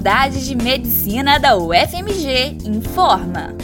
[0.00, 3.54] Faculdade de Medicina da UFMG informa.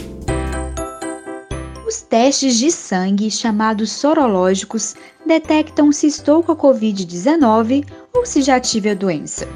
[1.87, 4.95] Os testes de sangue, chamados sorológicos,
[5.25, 9.47] detectam se estou com a Covid-19 ou se já tive a doença.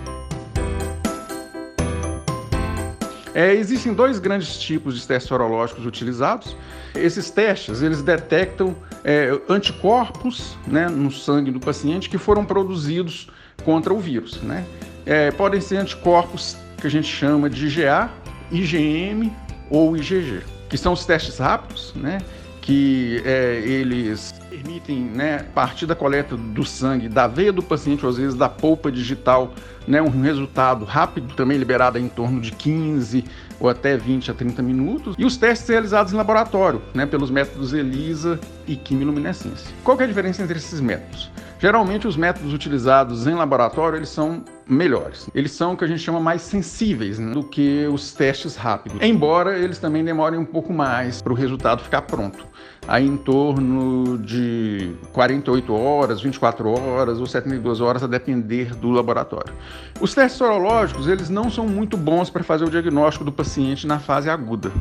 [3.36, 6.58] É, existem dois grandes tipos de testes sorológicos utilizados.
[6.96, 13.30] Esses testes eles detectam é, anticorpos né, no sangue do paciente que foram produzidos
[13.64, 14.42] contra o vírus.
[14.42, 14.66] Né?
[15.06, 18.10] É, podem ser anticorpos que a gente chama de IgA,
[18.52, 19.32] IgM
[19.70, 22.20] ou IgG que são os testes rápidos, né?
[22.62, 28.10] que é, eles permitem, né, partir da coleta do sangue, da veia do paciente, ou
[28.10, 29.54] às vezes da polpa digital,
[29.88, 33.26] né, um resultado rápido, também liberado em torno de 15
[33.60, 35.16] ou até 20 a 30 minutos.
[35.18, 39.74] E os testes realizados em laboratório, né, pelos métodos ELISA e quimiluminescência.
[39.84, 41.32] Qual é a diferença entre esses métodos?
[41.62, 45.30] Geralmente os métodos utilizados em laboratório, eles são melhores.
[45.36, 49.00] Eles são o que a gente chama mais sensíveis né, do que os testes rápidos.
[49.00, 52.48] Embora eles também demorem um pouco mais para o resultado ficar pronto.
[52.88, 59.54] Aí em torno de 48 horas, 24 horas ou 72 horas a depender do laboratório.
[60.00, 64.00] Os testes sorológicos, eles não são muito bons para fazer o diagnóstico do paciente na
[64.00, 64.72] fase aguda.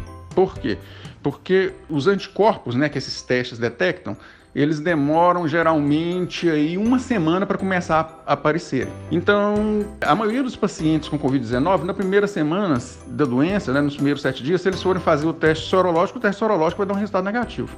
[0.40, 0.78] Por quê?
[1.22, 4.16] Porque os anticorpos, né, que esses testes detectam,
[4.54, 8.88] eles demoram geralmente aí uma semana para começar a aparecer.
[9.10, 14.22] Então, a maioria dos pacientes com Covid-19, na primeira semana da doença, né, nos primeiros
[14.22, 16.98] sete dias, se eles forem fazer o teste sorológico, o teste sorológico vai dar um
[16.98, 17.76] resultado negativo.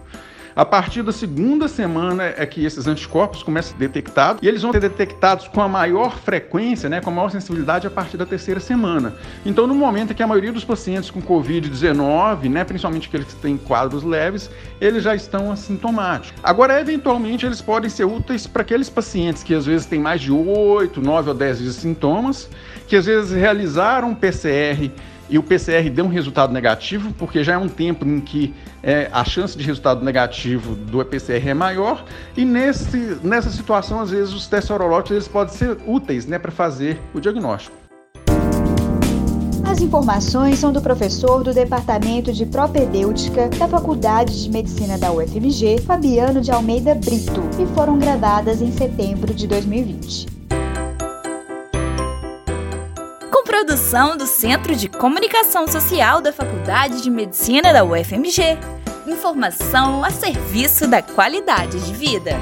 [0.54, 4.60] A partir da segunda semana é que esses anticorpos começam a ser detectados e eles
[4.60, 8.26] vão ser detectados com a maior frequência, né, com a maior sensibilidade a partir da
[8.26, 9.14] terceira semana.
[9.46, 13.40] Então, no momento em que a maioria dos pacientes com Covid-19, né, principalmente aqueles que
[13.40, 16.38] têm quadros leves, eles já estão assintomáticos.
[16.42, 20.30] Agora, eventualmente, eles podem ser úteis para aqueles pacientes que às vezes têm mais de
[20.30, 22.50] 8, 9 ou 10 dias de sintomas,
[22.86, 24.90] que às vezes realizaram PCR
[25.28, 29.08] e o PCR deu um resultado negativo, porque já é um tempo em que é,
[29.12, 32.04] a chance de resultado negativo do PCR é maior,
[32.36, 36.50] e nesse, nessa situação, às vezes, os testes sorológicos eles podem ser úteis né, para
[36.50, 37.82] fazer o diagnóstico.
[39.64, 45.80] As informações são do professor do Departamento de Propedêutica da Faculdade de Medicina da UFMG,
[45.80, 50.41] Fabiano de Almeida Brito, e foram gravadas em setembro de 2020.
[53.62, 58.58] Produção do Centro de Comunicação Social da Faculdade de Medicina da UFMG.
[59.06, 62.32] Informação a serviço da qualidade de vida.